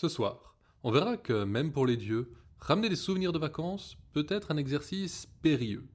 [0.00, 0.54] Ce soir,
[0.84, 4.56] on verra que même pour les dieux, ramener des souvenirs de vacances peut être un
[4.56, 5.88] exercice périlleux.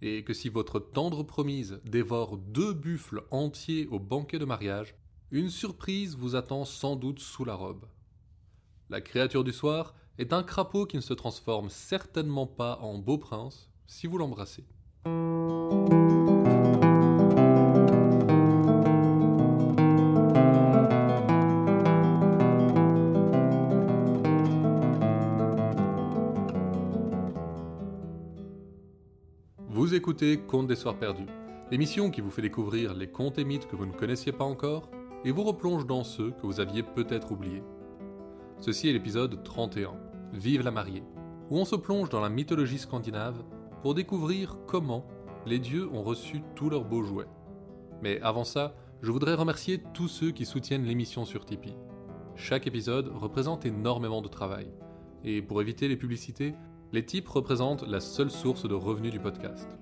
[0.00, 4.94] Et que si votre tendre promise dévore deux buffles entiers au banquet de mariage,
[5.32, 7.88] une surprise vous attend sans doute sous la robe.
[8.90, 13.18] La créature du soir est un crapaud qui ne se transforme certainement pas en beau
[13.18, 14.64] prince si vous l'embrassez.
[30.02, 31.28] Écoutez Contes des Soirs Perdus,
[31.70, 34.90] l'émission qui vous fait découvrir les contes et mythes que vous ne connaissiez pas encore
[35.24, 37.62] et vous replonge dans ceux que vous aviez peut-être oubliés.
[38.58, 39.94] Ceci est l'épisode 31,
[40.32, 41.04] Vive la mariée,
[41.50, 43.44] où on se plonge dans la mythologie scandinave
[43.80, 45.06] pour découvrir comment
[45.46, 47.28] les dieux ont reçu tous leurs beaux jouets.
[48.02, 51.76] Mais avant ça, je voudrais remercier tous ceux qui soutiennent l'émission sur Tipeee.
[52.34, 54.66] Chaque épisode représente énormément de travail,
[55.22, 56.56] et pour éviter les publicités,
[56.90, 59.78] les tips représentent la seule source de revenus du podcast.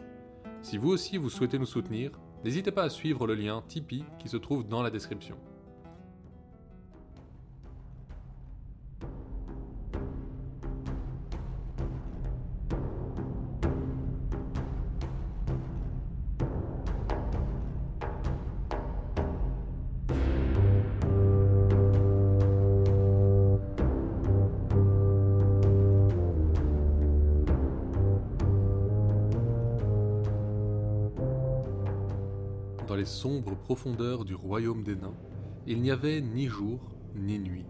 [0.63, 2.13] Si vous aussi vous souhaitez nous soutenir,
[2.45, 5.37] n'hésitez pas à suivre le lien Tipeee qui se trouve dans la description.
[33.01, 35.17] Les sombres profondeurs du royaume des nains,
[35.67, 36.79] il n'y avait ni jour
[37.15, 37.65] ni nuit.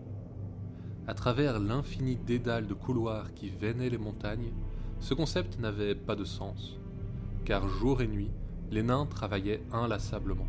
[1.07, 4.53] À travers l'infini dédale de couloirs qui venaient les montagnes,
[4.99, 6.81] ce concept n'avait pas de sens,
[7.45, 8.33] car jour et nuit,
[8.73, 10.49] les nains travaillaient inlassablement.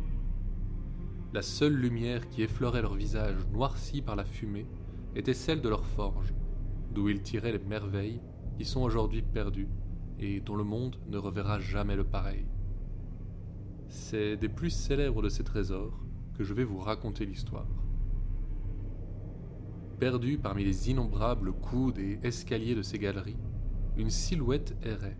[1.32, 4.66] La seule lumière qui effleurait leur visage noirci par la fumée
[5.14, 6.34] était celle de leur forge,
[6.92, 8.20] d'où ils tiraient les merveilles
[8.58, 9.68] qui sont aujourd'hui perdues
[10.18, 12.46] et dont le monde ne reverra jamais le pareil.
[13.94, 16.00] C'est des plus célèbres de ces trésors
[16.32, 17.68] que je vais vous raconter l'histoire.
[20.00, 23.36] Perdue parmi les innombrables coudes et escaliers de ces galeries,
[23.98, 25.18] une silhouette errait.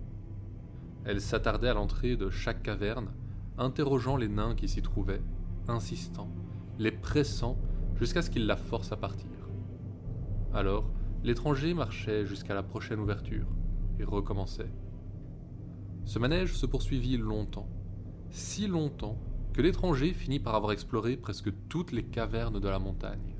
[1.04, 3.12] Elle s'attardait à l'entrée de chaque caverne,
[3.58, 5.22] interrogeant les nains qui s'y trouvaient,
[5.68, 6.30] insistant,
[6.78, 7.58] les pressant
[7.96, 9.50] jusqu'à ce qu'ils la forcent à partir.
[10.54, 10.88] Alors,
[11.22, 13.48] l'étranger marchait jusqu'à la prochaine ouverture
[13.98, 14.72] et recommençait.
[16.06, 17.68] Ce manège se poursuivit longtemps
[18.32, 19.18] si longtemps
[19.52, 23.36] que l'étranger finit par avoir exploré presque toutes les cavernes de la montagne.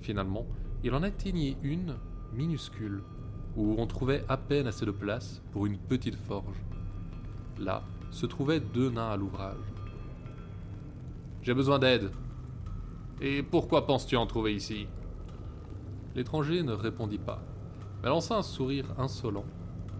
[0.00, 0.46] Finalement,
[0.82, 1.96] il en atteignit une
[2.32, 3.02] minuscule,
[3.54, 6.56] où on trouvait à peine assez de place pour une petite forge.
[7.58, 9.56] Là se trouvaient deux nains à l'ouvrage.
[11.42, 12.10] J'ai besoin d'aide.
[13.20, 14.86] Et pourquoi penses-tu en trouver ici?
[16.14, 17.42] L'étranger ne répondit pas,
[18.02, 19.46] mais lança un sourire insolent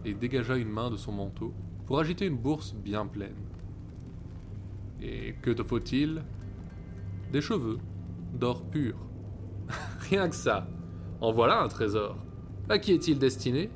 [0.05, 1.55] et dégagea une main de son manteau
[1.87, 3.37] pour agiter une bourse bien pleine.
[5.01, 6.23] Et que te faut-il?
[7.33, 7.79] Des cheveux,
[8.35, 8.95] d'or pur.
[10.11, 10.69] Rien que ça.
[11.21, 12.17] En voilà un trésor.
[12.69, 13.71] À qui est-il destiné?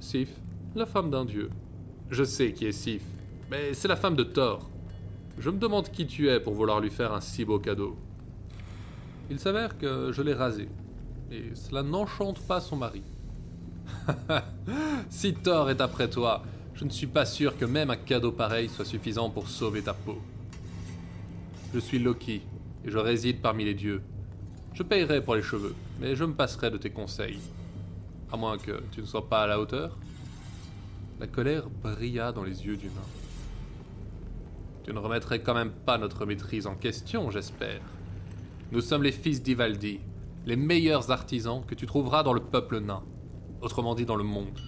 [0.00, 0.30] Sif,
[0.74, 1.50] la femme d'un dieu.
[2.10, 3.02] Je sais qui est Sif,
[3.50, 4.70] mais c'est la femme de Thor.
[5.38, 7.96] Je me demande qui tu es pour vouloir lui faire un si beau cadeau.
[9.30, 10.68] Il s'avère que je l'ai rasé,
[11.30, 13.02] et cela n'enchante pas son mari.
[15.10, 16.42] si Thor est après toi,
[16.76, 19.94] je ne suis pas sûr que même un cadeau pareil soit suffisant pour sauver ta
[19.94, 20.20] peau.
[21.72, 22.42] Je suis Loki,
[22.84, 24.02] et je réside parmi les dieux.
[24.74, 27.40] Je payerai pour les cheveux, mais je me passerai de tes conseils.
[28.30, 29.96] À moins que tu ne sois pas à la hauteur.
[31.18, 33.08] La colère brilla dans les yeux du nain.
[34.84, 37.80] Tu ne remettrais quand même pas notre maîtrise en question, j'espère.
[38.70, 40.00] Nous sommes les fils d'Ivaldi,
[40.44, 43.02] les meilleurs artisans que tu trouveras dans le peuple nain,
[43.62, 44.60] autrement dit dans le monde.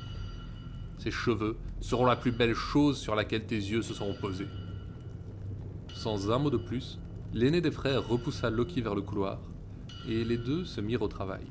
[0.99, 4.49] Ces cheveux seront la plus belle chose sur laquelle tes yeux se seront posés.
[5.95, 6.99] Sans un mot de plus,
[7.33, 9.41] l'aîné des frères repoussa Loki vers le couloir,
[10.09, 11.47] et les deux se mirent au travail.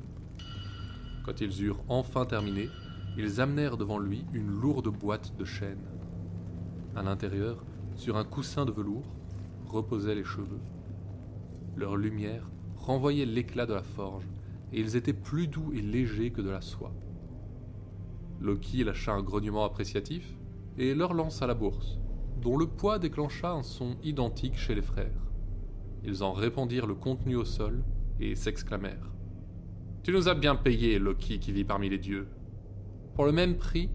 [1.24, 2.68] Quand ils eurent enfin terminé,
[3.16, 5.84] ils amenèrent devant lui une lourde boîte de chêne.
[6.94, 9.14] À l'intérieur, sur un coussin de velours,
[9.66, 10.60] reposaient les cheveux.
[11.76, 14.24] Leur lumière renvoyait l'éclat de la forge,
[14.72, 16.92] et ils étaient plus doux et légers que de la soie.
[18.40, 20.36] Loki lâcha un grognement appréciatif
[20.76, 21.98] et leur lança la bourse,
[22.40, 25.30] dont le poids déclencha un son identique chez les frères.
[26.04, 27.82] Ils en répandirent le contenu au sol
[28.20, 29.12] et s'exclamèrent.
[30.04, 32.28] Tu nous as bien payé, Loki qui vit parmi les dieux.
[33.14, 33.90] Pour le même prix,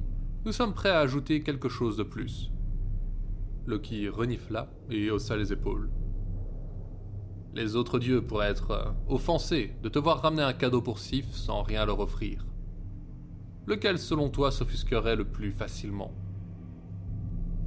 [0.46, 2.52] nous sommes prêts à ajouter quelque chose de plus.
[3.66, 5.90] Loki renifla et haussa les épaules.
[7.56, 11.64] Les autres dieux pourraient être offensés de te voir ramener un cadeau pour Sif sans
[11.64, 12.46] rien leur offrir.
[13.66, 16.12] Lequel, selon toi, s'offusquerait le plus facilement?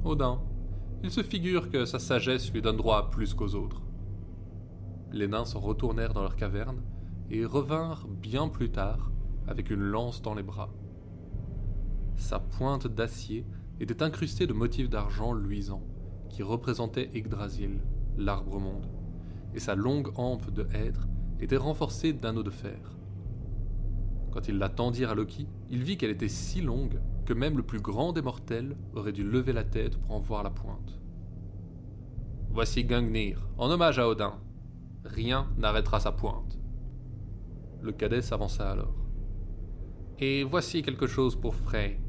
[0.03, 0.41] Odin,
[1.03, 3.81] il se figure que sa sagesse lui donne droit à plus qu'aux autres.
[5.11, 6.81] Les nains s'en retournèrent dans leur caverne
[7.29, 9.11] et revinrent bien plus tard
[9.47, 10.69] avec une lance dans les bras.
[12.15, 13.45] Sa pointe d'acier
[13.79, 15.83] était incrustée de motifs d'argent luisants
[16.29, 17.79] qui représentaient Yggdrasil,
[18.17, 18.87] l'arbre-monde,
[19.53, 21.07] et sa longue hampe de hêtre
[21.39, 22.96] était renforcée d'anneaux de fer.
[24.37, 27.63] Quand ils la tendirent à Loki, il vit qu'elle était si longue que même le
[27.63, 30.99] plus grand des mortels aurait dû lever la tête pour en voir la pointe.
[32.51, 34.35] Voici Gungnir, en hommage à Odin.
[35.05, 36.59] Rien n'arrêtera sa pointe.
[37.81, 39.07] Le cadet s'avança alors.
[40.19, 41.99] Et voici quelque chose pour Frey.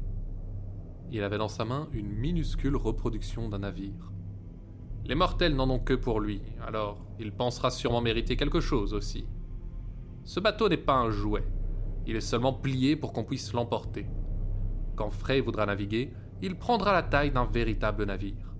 [1.09, 4.13] Il avait dans sa main une minuscule reproduction d'un navire.
[5.03, 9.25] Les mortels n'en ont que pour lui, alors il pensera sûrement mériter quelque chose aussi.
[10.25, 11.47] Ce bateau n'est pas un jouet,
[12.09, 14.07] il est seulement plié pour qu'on puisse l'emporter.
[14.95, 16.11] Quand Frey voudra naviguer,
[16.41, 18.55] il prendra la taille d'un véritable navire.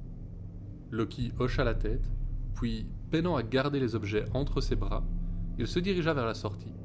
[0.92, 2.12] Loki hocha la tête,
[2.54, 5.04] puis, peinant à garder les objets entre ses bras,
[5.58, 6.76] il se dirigea vers la sortie.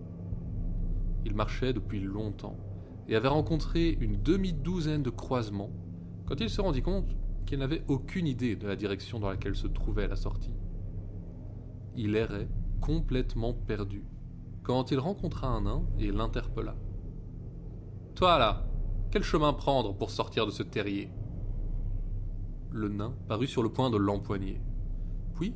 [1.26, 2.56] Il marchait depuis longtemps
[3.08, 5.70] et avait rencontré une demi-douzaine de croisements
[6.24, 7.14] quand il se rendit compte
[7.44, 10.54] qu'il n'avait aucune idée de la direction dans laquelle se trouvait la sortie.
[11.94, 12.48] Il errait
[12.80, 14.02] complètement perdu
[14.64, 16.74] quand il rencontra un nain et l'interpella.
[18.14, 18.66] Toi là,
[19.10, 21.10] quel chemin prendre pour sortir de ce terrier?
[22.72, 24.60] Le nain parut sur le point de l'empoigner.
[25.34, 25.54] Puis,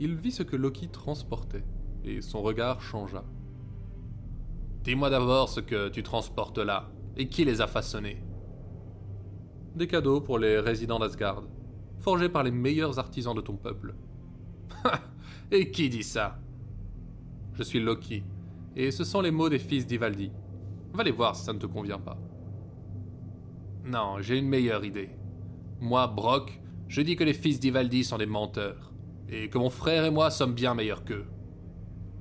[0.00, 1.64] il vit ce que Loki transportait,
[2.04, 3.24] et son regard changea.
[4.82, 8.22] Dis-moi d'abord ce que tu transportes là, et qui les a façonnés
[9.76, 11.44] Des cadeaux pour les résidents d'Asgard,
[11.98, 13.94] forgés par les meilleurs artisans de ton peuple.
[15.50, 16.38] et qui dit ça?
[17.54, 18.22] Je suis Loki,
[18.78, 20.30] et ce sont les mots des fils d'Ivaldi.
[20.94, 22.16] Va les voir si ça ne te convient pas.
[23.84, 25.10] Non, j'ai une meilleure idée.
[25.80, 28.92] Moi, Brock, je dis que les fils d'Ivaldi sont des menteurs,
[29.28, 31.26] et que mon frère et moi sommes bien meilleurs qu'eux.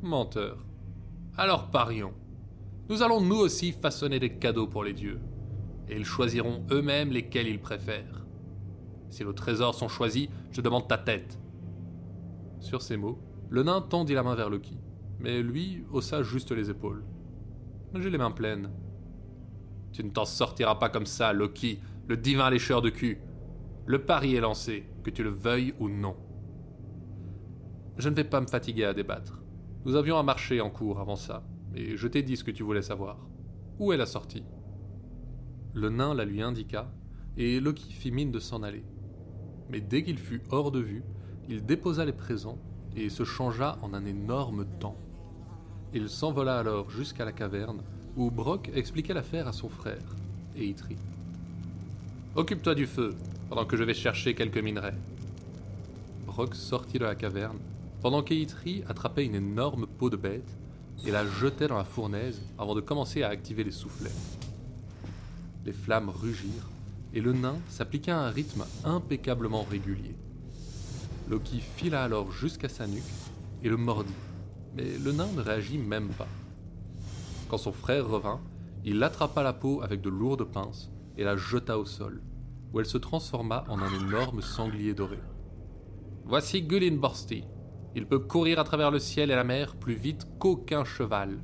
[0.01, 0.65] Menteurs.
[1.37, 2.13] Alors parions.
[2.89, 5.19] Nous allons nous aussi façonner des cadeaux pour les dieux,
[5.87, 8.25] et ils choisiront eux-mêmes lesquels ils préfèrent.
[9.11, 11.39] Si nos trésors sont choisis, je demande ta tête.
[12.59, 13.19] Sur ces mots,
[13.49, 14.79] le nain tendit la main vers Loki,
[15.19, 17.03] mais lui haussa juste les épaules.
[17.95, 18.69] J'ai les mains pleines,
[19.97, 23.19] tu ne t'en sortiras pas comme ça, Loki, le divin lécheur de cul.
[23.87, 26.15] Le pari est lancé, que tu le veuilles ou non.
[27.97, 29.41] Je ne vais pas me fatiguer à débattre.
[29.85, 31.43] Nous avions un marché en cours avant ça,
[31.73, 33.27] et je t'ai dit ce que tu voulais savoir.
[33.79, 34.43] Où est la sortie?
[35.73, 36.91] Le nain la lui indiqua,
[37.35, 38.85] et Loki fit mine de s'en aller.
[39.69, 41.03] Mais dès qu'il fut hors de vue,
[41.47, 42.59] il déposa les présents
[42.95, 44.97] et se changea en un énorme temps.
[45.93, 47.81] Il s'envola alors jusqu'à la caverne
[48.17, 50.03] où Brock expliquait l'affaire à son frère,
[50.57, 50.97] Eitri.
[52.35, 53.15] Occupe-toi du feu,
[53.47, 54.95] pendant que je vais chercher quelques minerais.
[56.25, 57.59] Brock sortit de la caverne,
[58.01, 60.57] pendant qu'Eitri attrapait une énorme peau de bête
[61.05, 64.11] et la jetait dans la fournaise avant de commencer à activer les soufflets.
[65.65, 66.69] Les flammes rugirent
[67.13, 70.15] et le nain s'appliqua à un rythme impeccablement régulier.
[71.29, 73.03] Loki fila alors jusqu'à sa nuque
[73.63, 74.13] et le mordit,
[74.75, 76.27] mais le nain ne réagit même pas.
[77.49, 78.41] Quand son frère revint,
[78.83, 82.21] il attrapa la peau avec de lourdes pinces et la jeta au sol,
[82.71, 85.19] où elle se transforma en un énorme sanglier doré.
[86.25, 87.43] Voici Borsti.
[87.95, 91.39] Il peut courir à travers le ciel et la mer plus vite qu'aucun cheval,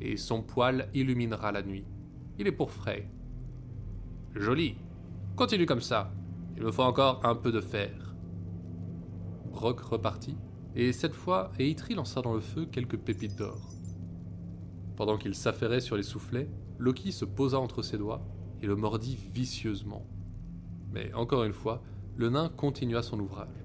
[0.00, 1.86] et son poil illuminera la nuit.
[2.38, 3.10] Il est pour frais.
[4.34, 4.76] Joli.
[5.34, 6.12] Continue comme ça.
[6.56, 8.14] Il me faut encore un peu de fer.
[9.50, 10.36] Brock repartit,
[10.78, 13.58] et cette fois, Eitri lança dans le feu quelques pépites d'or.
[14.94, 18.24] Pendant qu'il s'affairait sur les soufflets, Loki se posa entre ses doigts
[18.62, 20.06] et le mordit vicieusement.
[20.92, 21.82] Mais encore une fois,
[22.14, 23.64] le nain continua son ouvrage.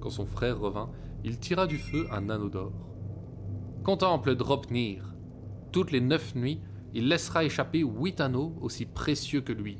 [0.00, 0.90] Quand son frère revint,
[1.24, 2.74] il tira du feu un anneau d'or.
[3.82, 5.14] Contemple Dropnir.
[5.72, 6.60] Toutes les neuf nuits,
[6.92, 9.78] il laissera échapper huit anneaux aussi précieux que lui.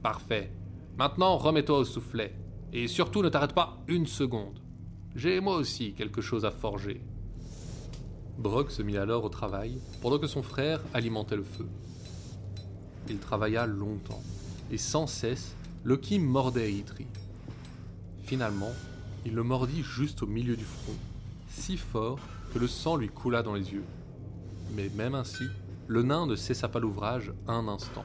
[0.00, 0.52] Parfait.
[0.96, 2.36] Maintenant, remets-toi au soufflet.
[2.72, 4.60] Et surtout, ne t'arrête pas une seconde.
[5.16, 7.00] J'ai moi aussi quelque chose à forger.
[8.36, 11.66] Brock se mit alors au travail, pendant que son frère alimentait le feu.
[13.08, 14.22] Il travailla longtemps,
[14.70, 17.06] et sans cesse, Loki mordait Eitri.
[18.24, 18.72] Finalement,
[19.24, 20.96] il le mordit juste au milieu du front,
[21.48, 22.18] si fort
[22.52, 23.84] que le sang lui coula dans les yeux.
[24.74, 25.44] Mais même ainsi,
[25.86, 28.04] le nain ne cessa pas l'ouvrage un instant.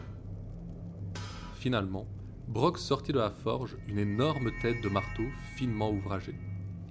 [1.56, 2.08] Finalement,
[2.48, 5.26] Brock sortit de la forge une énorme tête de marteau
[5.58, 6.36] finement ouvragée,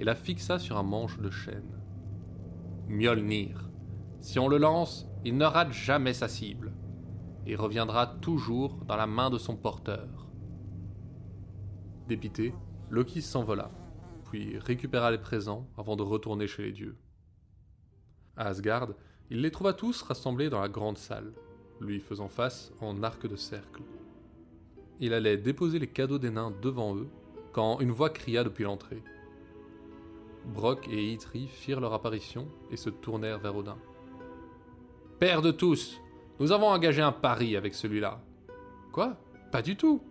[0.00, 1.78] et la fixa sur un manche de chêne.
[2.88, 3.71] Mjolnir.
[4.21, 6.73] Si on le lance, il ne rate jamais sa cible,
[7.47, 10.26] et reviendra toujours dans la main de son porteur.
[12.09, 12.54] Dépité,
[12.88, 13.71] Loki s'envola,
[14.30, 16.97] puis récupéra les présents avant de retourner chez les dieux.
[18.37, 18.88] À Asgard,
[19.30, 21.33] il les trouva tous rassemblés dans la grande salle,
[21.78, 23.83] lui faisant face en arc de cercle.
[24.99, 27.09] Il allait déposer les cadeaux des nains devant eux
[27.52, 29.02] quand une voix cria depuis l'entrée.
[30.47, 33.78] Brock et Eitri firent leur apparition et se tournèrent vers Odin.
[35.18, 36.00] Père de tous,
[36.38, 38.20] nous avons engagé un pari avec celui-là.
[38.92, 39.16] Quoi?
[39.52, 40.02] Pas du tout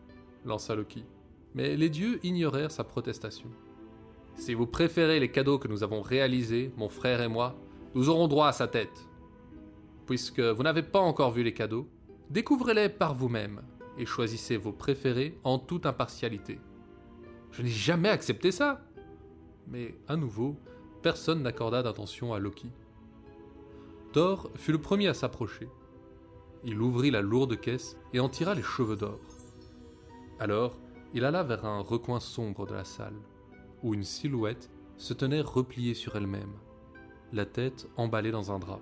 [0.45, 1.05] lança Loki.
[1.55, 3.49] Mais les dieux ignorèrent sa protestation.
[4.35, 7.55] Si vous préférez les cadeaux que nous avons réalisés, mon frère et moi,
[7.95, 9.07] nous aurons droit à sa tête.
[10.05, 11.89] Puisque vous n'avez pas encore vu les cadeaux,
[12.29, 13.61] découvrez-les par vous-même
[13.97, 16.59] et choisissez vos préférés en toute impartialité.
[17.51, 18.81] Je n'ai jamais accepté ça.
[19.69, 20.55] Mais à nouveau,
[21.01, 22.69] personne n'accorda d'attention à Loki.
[24.13, 25.69] Thor fut le premier à s'approcher.
[26.63, 29.19] Il ouvrit la lourde caisse et en tira les cheveux d'or.
[30.39, 30.77] Alors,
[31.13, 33.19] il alla vers un recoin sombre de la salle,
[33.83, 36.53] où une silhouette se tenait repliée sur elle-même,
[37.31, 38.81] la tête emballée dans un drap.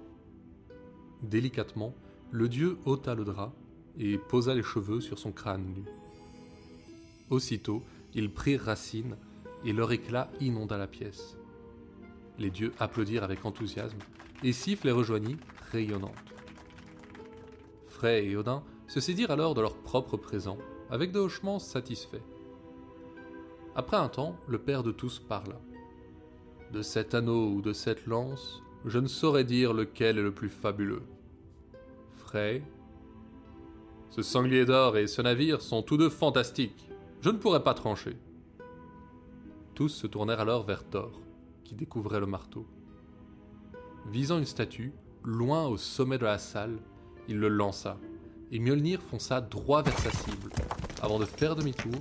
[1.21, 1.93] Délicatement,
[2.31, 3.53] le dieu ôta le drap
[3.97, 5.83] et posa les cheveux sur son crâne nu.
[7.29, 9.17] Aussitôt, ils prirent racine
[9.67, 11.37] et leur éclat inonda la pièce.
[12.39, 13.99] Les dieux applaudirent avec enthousiasme
[14.43, 15.37] et Sif les rejoignit,
[15.71, 16.15] rayonnante.
[17.87, 20.57] Frey et Odin se saidirent alors de leur propre présent,
[20.89, 22.23] avec des hochements satisfaits.
[23.75, 25.59] Après un temps, le père de tous parla.
[26.71, 30.49] De cet anneau ou de cette lance, je ne saurais dire lequel est le plus
[30.49, 31.03] fabuleux.
[32.13, 32.63] Frey,
[34.11, 36.89] ce sanglier d'or et ce navire sont tous deux fantastiques.
[37.19, 38.15] Je ne pourrais pas trancher.
[39.77, 41.11] Tous se tournèrent alors vers Thor,
[41.63, 42.65] qui découvrait le marteau.
[44.07, 44.91] Visant une statue,
[45.23, 46.79] loin au sommet de la salle,
[47.27, 47.99] il le lança,
[48.51, 50.49] et Mjolnir fonça droit vers sa cible,
[51.03, 51.93] avant de faire demi-tour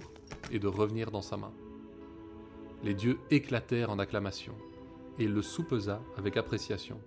[0.50, 1.52] et de revenir dans sa main.
[2.82, 4.56] Les dieux éclatèrent en acclamations,
[5.18, 6.98] et il le soupesa avec appréciation.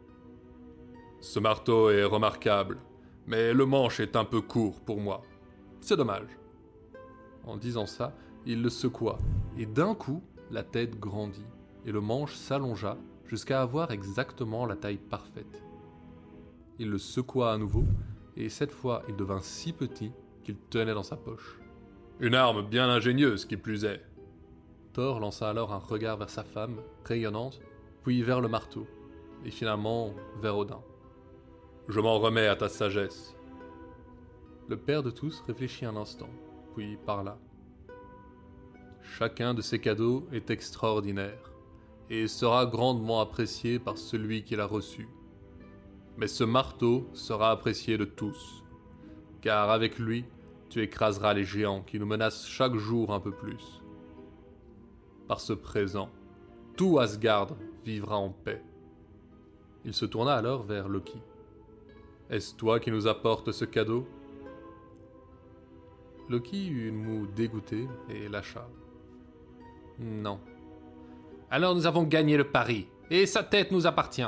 [1.19, 2.77] Ce marteau est remarquable,
[3.25, 5.23] mais le manche est un peu court pour moi.
[5.81, 6.29] C'est dommage.
[7.43, 9.17] En disant ça, il le secoua,
[9.57, 10.21] et d'un coup,
[10.51, 11.45] la tête grandit,
[11.85, 15.63] et le manche s'allongea jusqu'à avoir exactement la taille parfaite.
[16.79, 17.85] Il le secoua à nouveau,
[18.35, 20.11] et cette fois il devint si petit
[20.43, 21.59] qu'il tenait dans sa poche.
[22.19, 24.03] Une arme bien ingénieuse qui plus est.
[24.93, 27.61] Thor lança alors un regard vers sa femme, rayonnante,
[28.03, 28.87] puis vers le marteau,
[29.45, 30.81] et finalement vers Odin.
[31.87, 33.35] Je m'en remets à ta sagesse.
[34.67, 36.29] Le père de tous réfléchit un instant,
[36.75, 37.37] puis parla.
[39.17, 41.51] Chacun de ces cadeaux est extraordinaire
[42.09, 45.09] et sera grandement apprécié par celui qui l'a reçu.
[46.17, 48.63] Mais ce marteau sera apprécié de tous,
[49.41, 50.25] car avec lui,
[50.69, 53.81] tu écraseras les géants qui nous menacent chaque jour un peu plus.
[55.27, 56.09] Par ce présent,
[56.77, 57.49] tout Asgard
[57.83, 58.61] vivra en paix.
[59.83, 61.21] Il se tourna alors vers Loki.
[62.29, 64.07] Est-ce toi qui nous apportes ce cadeau?
[66.29, 68.67] Loki eut une moue dégoûtée et lâcha.
[69.99, 70.39] Non.
[71.51, 74.23] Alors nous avons gagné le pari, et sa tête nous appartient.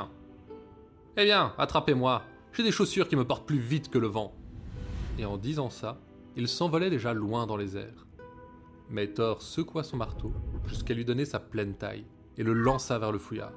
[1.16, 4.32] Eh bien, attrapez-moi, j'ai des chaussures qui me portent plus vite que le vent.
[5.18, 5.98] Et en disant ça,
[6.36, 8.06] il s'envolait déjà loin dans les airs.
[8.90, 10.32] Mais Thor secoua son marteau
[10.66, 13.52] jusqu'à lui donner sa pleine taille et le lança vers le fouillard.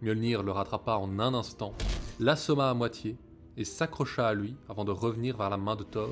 [0.00, 1.74] Mjolnir le rattrapa en un instant,
[2.20, 3.16] l'assomma à moitié
[3.56, 6.10] et s'accrocha à lui avant de revenir vers la main de Thor,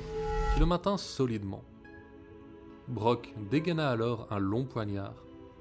[0.54, 1.62] qui le maintint solidement.
[2.88, 5.14] Brock dégaina alors un long poignard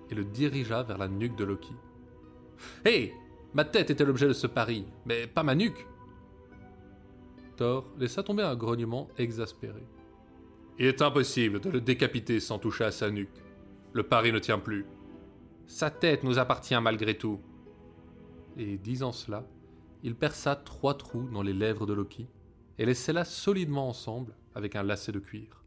[0.09, 1.73] et le dirigea vers la nuque de Loki.
[2.85, 3.13] Hé
[3.53, 5.87] Ma tête était l'objet de ce pari, mais pas ma nuque
[7.55, 9.81] Thor laissa tomber un grognement exaspéré.
[10.77, 13.41] Il est impossible de le décapiter sans toucher à sa nuque.
[13.93, 14.85] Le pari ne tient plus.
[15.67, 17.39] Sa tête nous appartient malgré tout.
[18.57, 19.47] Et disant cela,
[20.03, 22.27] il perça trois trous dans les lèvres de Loki
[22.77, 25.64] et les scella solidement ensemble avec un lacet de cuir.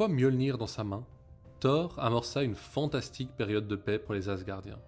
[0.00, 1.04] Fois Mjolnir dans sa main,
[1.60, 4.80] Thor amorça une fantastique période de paix pour les Asgardiens.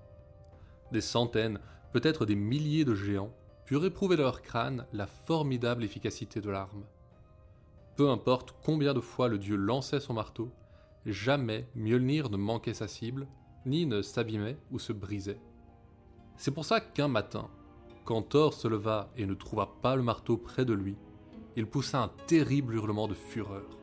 [0.90, 1.60] Des centaines,
[1.92, 3.34] peut-être des milliers de géants
[3.66, 6.84] purent éprouver de leur crâne la formidable efficacité de l'arme.
[7.94, 10.50] Peu importe combien de fois le dieu lançait son marteau,
[11.04, 13.28] jamais Mjolnir ne manquait sa cible,
[13.66, 15.42] ni ne s'abîmait ou se brisait.
[16.38, 17.50] C'est pour ça qu'un matin,
[18.06, 20.96] quand Thor se leva et ne trouva pas le marteau près de lui,
[21.54, 23.81] il poussa un terrible hurlement de fureur.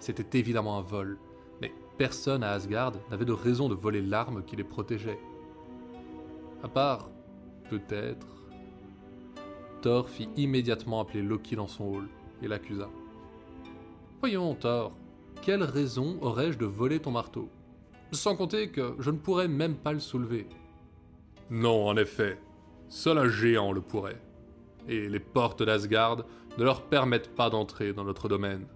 [0.00, 1.18] C'était évidemment un vol,
[1.60, 5.20] mais personne à Asgard n'avait de raison de voler l'arme qui les protégeait.
[6.62, 7.10] À part,
[7.68, 8.26] peut-être.
[9.82, 12.08] Thor fit immédiatement appeler Loki dans son hall
[12.42, 12.88] et l'accusa.
[14.20, 14.92] Voyons, Thor,
[15.42, 17.48] quelle raison aurais-je de voler ton marteau?
[18.12, 20.46] Sans compter que je ne pourrais même pas le soulever.
[21.50, 22.38] Non, en effet,
[22.88, 24.20] seul un géant le pourrait.
[24.88, 26.24] Et les portes d'Asgard
[26.58, 28.66] ne leur permettent pas d'entrer dans notre domaine.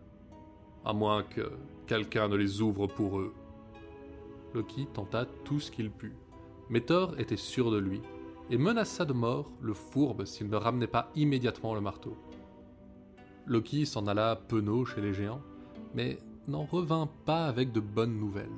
[0.85, 1.53] À moins que
[1.87, 3.33] quelqu'un ne les ouvre pour eux.
[4.55, 6.15] Loki tenta tout ce qu'il put,
[6.69, 8.01] mais Thor était sûr de lui
[8.51, 12.17] et menaça de mort le fourbe s'il ne ramenait pas immédiatement le marteau.
[13.47, 15.43] Loki s'en alla penaud chez les géants,
[15.95, 18.49] mais n'en revint pas avec de bonnes nouvelles.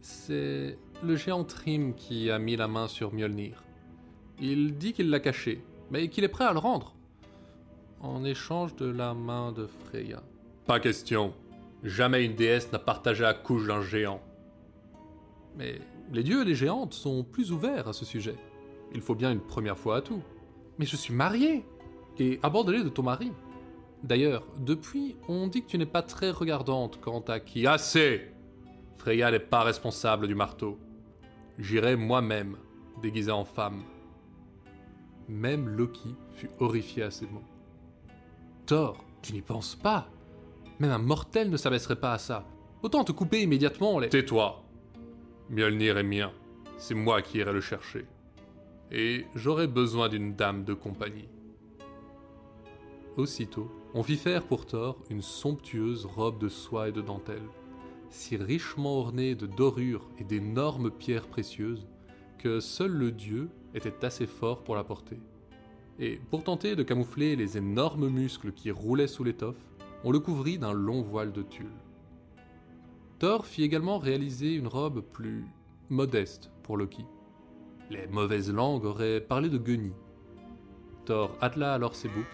[0.00, 3.62] C'est le géant Trim qui a mis la main sur Mjolnir.
[4.40, 6.94] Il dit qu'il l'a caché, mais qu'il est prêt à le rendre.
[8.00, 10.22] En échange de la main de Freya.
[10.66, 11.34] Pas question.
[11.82, 14.20] Jamais une déesse n'a partagé la couche d'un géant.
[15.56, 15.80] Mais
[16.12, 18.36] les dieux et les géantes sont plus ouverts à ce sujet.
[18.92, 20.22] Il faut bien une première fois à tout.
[20.78, 21.64] Mais je suis marié
[22.18, 23.32] et abandonné de ton mari.
[24.02, 27.66] D'ailleurs, depuis, on dit que tu n'es pas très regardante quant à qui.
[27.66, 28.30] Assez
[28.96, 30.78] Freya n'est pas responsable du marteau.
[31.58, 32.56] J'irai moi-même,
[33.00, 33.82] déguisé en femme.
[35.28, 37.44] Même Loki fut horrifié à ces mots.
[38.66, 40.08] Thor, tu n'y penses pas?
[40.80, 42.46] Même un mortel ne s'abaisserait pas à ça.
[42.82, 44.08] Autant te couper immédiatement les.
[44.08, 44.64] Tais-toi
[45.50, 46.32] Mjolnir est mien.
[46.78, 48.06] C'est moi qui irai le chercher.
[48.90, 51.28] Et j'aurai besoin d'une dame de compagnie.
[53.18, 57.42] Aussitôt, on fit faire pour Thor une somptueuse robe de soie et de dentelle,
[58.08, 61.86] si richement ornée de dorures et d'énormes pierres précieuses
[62.38, 65.18] que seul le dieu était assez fort pour la porter.
[65.98, 69.69] Et pour tenter de camoufler les énormes muscles qui roulaient sous l'étoffe,
[70.04, 71.76] on le couvrit d'un long voile de tulle.
[73.18, 75.44] Thor fit également réaliser une robe plus
[75.90, 77.04] modeste pour Loki.
[77.90, 79.92] Les mauvaises langues auraient parlé de guenilles.
[81.04, 82.24] Thor attela alors ses boucs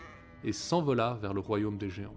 [0.44, 2.14] et s'envola vers le royaume des géants.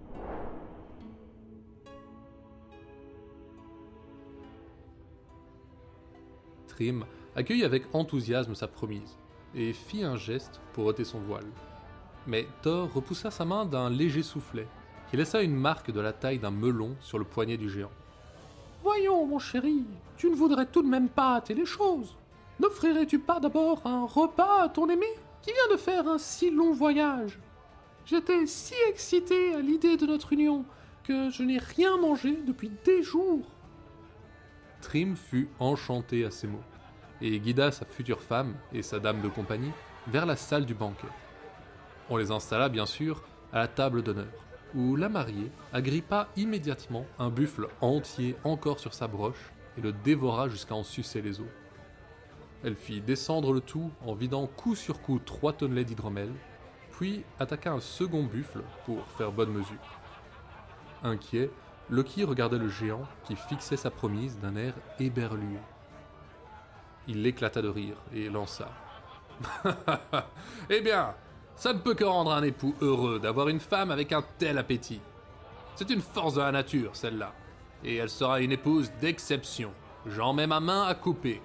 [6.67, 9.17] Trim accueillit avec enthousiasme sa promise
[9.55, 11.47] et fit un geste pour ôter son voile.
[12.27, 14.67] Mais Thor repoussa sa main d'un léger soufflet
[15.09, 17.91] qui laissa une marque de la taille d'un melon sur le poignet du géant.
[18.83, 19.85] Voyons, mon chéri,
[20.17, 22.15] tu ne voudrais tout de même pas hâter les choses.
[22.59, 25.07] N'offrirais-tu pas d'abord un repas à ton aimé
[25.41, 27.39] qui vient de faire un si long voyage?
[28.05, 30.65] J'étais si excité à l'idée de notre union
[31.03, 33.45] que je n'ai rien mangé depuis des jours.
[34.81, 36.63] Trim fut enchanté à ces mots
[37.21, 39.71] et guida sa future femme et sa dame de compagnie
[40.07, 41.07] vers la salle du banquet.
[42.09, 44.27] On les installa bien sûr à la table d'honneur,
[44.75, 50.49] où la mariée agrippa immédiatement un buffle entier encore sur sa broche et le dévora
[50.49, 51.47] jusqu'à en sucer les os.
[52.63, 56.31] Elle fit descendre le tout en vidant coup sur coup trois tonnelets d'hydromel,
[56.91, 59.99] puis attaqua un second buffle pour faire bonne mesure.
[61.03, 61.49] Inquiet,
[61.89, 65.57] Loki regardait le géant qui fixait sa promise d'un air éberlué.
[67.07, 68.69] Il éclata de rire et lança.
[70.69, 71.15] eh bien,
[71.59, 75.01] ça ne peut que rendre un époux heureux d'avoir une femme avec un tel appétit.
[75.75, 77.33] C'est une force de la nature, celle-là.
[77.83, 79.73] Et elle sera une épouse d'exception.
[80.05, 81.41] J'en mets ma main à couper.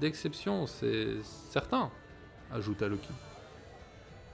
[0.00, 1.88] D'exception, c'est certain,
[2.52, 3.08] ajouta Loki.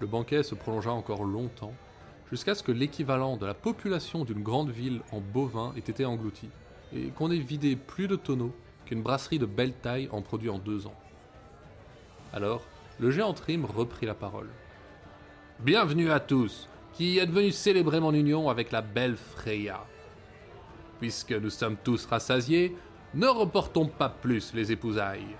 [0.00, 1.74] Le banquet se prolongea encore longtemps,
[2.30, 6.48] jusqu'à ce que l'équivalent de la population d'une grande ville en bovins ait été englouti,
[6.96, 8.54] et qu'on ait vidé plus de tonneaux
[8.86, 10.98] qu'une brasserie de belle taille en produit en deux ans.
[12.32, 12.62] Alors,
[12.98, 14.48] le géant Trim reprit la parole.
[15.60, 19.84] Bienvenue à tous, qui êtes venus célébrer mon union avec la belle Freya.
[21.00, 22.76] Puisque nous sommes tous rassasiés,
[23.14, 25.36] ne reportons pas plus les épousailles.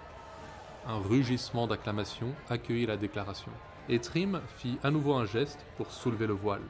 [0.87, 3.53] Un rugissement d'acclamation accueillit la déclaration,
[3.89, 6.63] et Trim fit à nouveau un geste pour soulever le voile,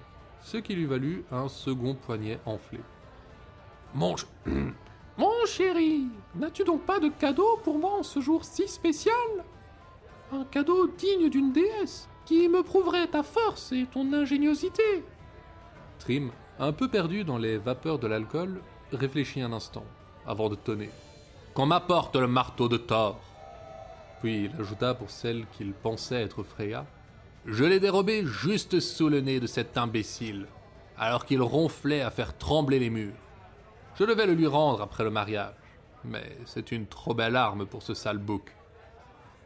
[0.43, 2.81] ce qui lui valut un second poignet enflé.
[3.95, 4.15] Mon,
[5.19, 9.15] Mon chéri, n'as-tu donc pas de cadeau pour moi en ce jour si spécial?
[10.33, 15.05] Un cadeau digne d'une déesse, qui me prouverait ta force et ton ingéniosité.
[15.99, 19.85] Trim, un peu perdu dans les vapeurs de l'alcool, réfléchit un instant,
[20.27, 20.89] avant de tonner.
[21.53, 23.21] Qu'on m'apporte le marteau de Thor
[24.23, 26.87] Puis il ajouta pour celle qu'il pensait être Freya
[27.45, 30.47] Je l'ai dérobé juste sous le nez de cet imbécile,
[30.97, 33.13] alors qu'il ronflait à faire trembler les murs.
[33.97, 35.53] Je devais le lui rendre après le mariage,
[36.05, 38.51] mais c'est une trop belle arme pour ce sale bouc.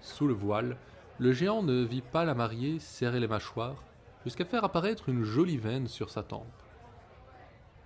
[0.00, 0.76] Sous le voile,
[1.18, 3.82] le géant ne vit pas la mariée serrer les mâchoires
[4.24, 6.46] jusqu'à faire apparaître une jolie veine sur sa tempe.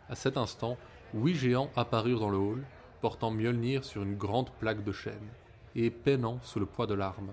[0.09, 0.77] À cet instant,
[1.15, 2.65] huit géants apparurent dans le hall,
[3.01, 5.29] portant Mjolnir sur une grande plaque de chêne
[5.75, 7.33] et peinant sous le poids de l'arme.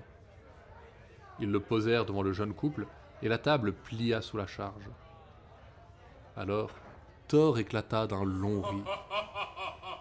[1.40, 2.88] Ils le posèrent devant le jeune couple
[3.22, 4.90] et la table plia sous la charge.
[6.36, 6.72] Alors,
[7.28, 9.08] Thor éclata d'un long rire.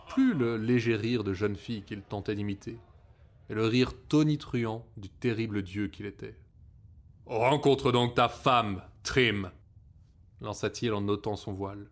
[0.08, 2.78] Plus le léger rire de jeune fille qu'il tentait d'imiter,
[3.48, 6.37] et le rire tonitruant du terrible dieu qu'il était.
[7.26, 9.50] Rencontre donc ta femme, Trim
[10.40, 11.90] lança-t-il en ôtant son voile.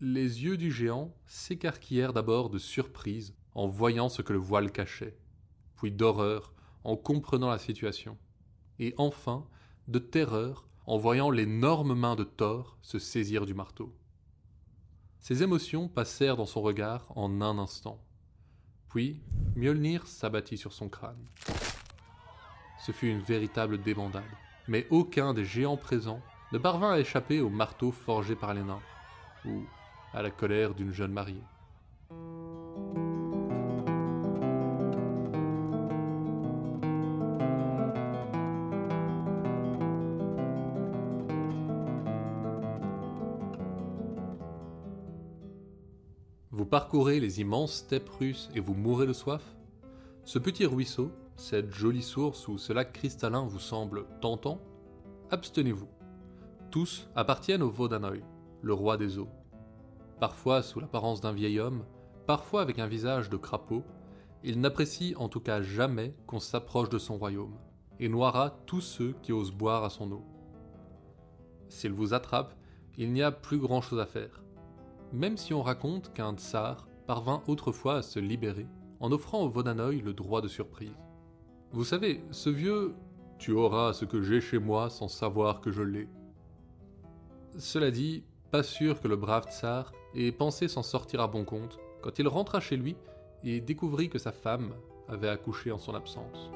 [0.00, 5.18] Les yeux du géant s'écarquillèrent d'abord de surprise en voyant ce que le voile cachait,
[5.76, 8.16] puis d'horreur en comprenant la situation,
[8.78, 9.46] et enfin
[9.88, 13.94] de terreur en voyant l'énorme main de Thor se saisir du marteau.
[15.18, 18.02] Ses émotions passèrent dans son regard en un instant.
[18.90, 19.20] Puis
[19.56, 21.24] Mjolnir s'abattit sur son crâne.
[22.84, 24.22] Ce fut une véritable débandade,
[24.68, 26.20] mais aucun des géants présents
[26.52, 28.82] ne parvint à échapper au marteau forgé par les nains,
[29.44, 29.62] ou
[30.12, 31.44] à la colère d'une jeune mariée.
[46.80, 49.42] Parcourez les immenses steppes russes et vous mourrez de soif?
[50.24, 54.62] Ce petit ruisseau, cette jolie source où ce lac cristallin vous semble tentant
[55.30, 55.90] Abstenez-vous.
[56.70, 58.22] Tous appartiennent au Vodanoï,
[58.62, 59.28] le roi des eaux
[60.18, 61.84] parfois sous l'apparence d'un vieil homme,
[62.26, 63.84] parfois avec un visage de crapaud,
[64.42, 67.58] il n'apprécie en tout cas jamais qu'on s'approche de son royaume,
[67.98, 70.24] et noiera tous ceux qui osent boire à son eau.
[71.68, 72.54] S'il vous attrape,
[72.96, 74.42] il n'y a plus grand-chose à faire,
[75.12, 78.66] même si on raconte qu'un tsar parvint autrefois à se libérer
[79.00, 80.96] en offrant au Vodanoï le droit de surprise.
[81.72, 82.94] Vous savez, ce vieux
[83.38, 86.08] Tu auras ce que j'ai chez moi sans savoir que je l'ai.
[87.58, 91.78] Cela dit, pas sûr que le brave tsar ait pensé s'en sortir à bon compte
[92.02, 92.96] quand il rentra chez lui
[93.42, 94.74] et découvrit que sa femme
[95.08, 96.50] avait accouché en son absence.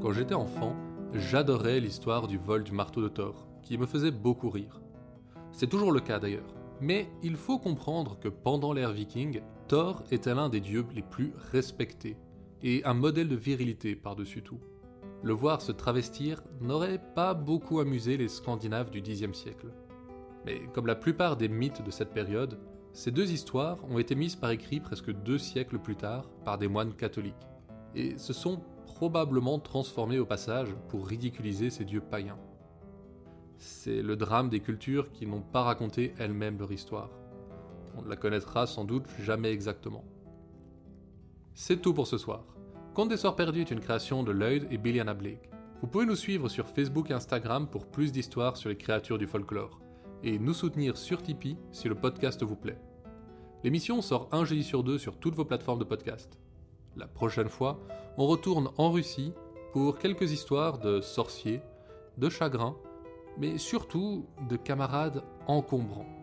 [0.00, 0.76] Quand j'étais enfant,
[1.12, 4.80] j'adorais l'histoire du vol du marteau de Thor, qui me faisait beaucoup rire.
[5.50, 6.54] C'est toujours le cas d'ailleurs.
[6.80, 11.32] Mais il faut comprendre que pendant l'ère viking, Thor était l'un des dieux les plus
[11.50, 12.16] respectés,
[12.62, 14.60] et un modèle de virilité par-dessus tout.
[15.24, 19.72] Le voir se travestir n'aurait pas beaucoup amusé les Scandinaves du Xe siècle.
[20.46, 22.60] Mais comme la plupart des mythes de cette période,
[22.92, 26.68] ces deux histoires ont été mises par écrit presque deux siècles plus tard par des
[26.68, 27.34] moines catholiques,
[27.96, 32.38] et se sont probablement transformés au passage pour ridiculiser ces dieux païens.
[33.58, 37.10] C'est le drame des cultures qui n'ont pas raconté elles-mêmes leur histoire.
[37.96, 40.04] On ne la connaîtra sans doute jamais exactement.
[41.54, 42.44] C'est tout pour ce soir.
[42.94, 45.50] Conte des Soirs Perdus est une création de Lloyd et Billiana Blake.
[45.82, 49.26] Vous pouvez nous suivre sur Facebook et Instagram pour plus d'histoires sur les créatures du
[49.26, 49.80] folklore,
[50.24, 52.80] et nous soutenir sur Tipeee si le podcast vous plaît.
[53.64, 56.38] L'émission sort un jeudi sur deux sur toutes vos plateformes de podcast.
[56.96, 57.80] La prochaine fois,
[58.18, 59.32] on retourne en Russie
[59.72, 61.62] pour quelques histoires de sorciers,
[62.18, 62.76] de chagrins
[63.38, 66.17] mais surtout de camarades encombrants.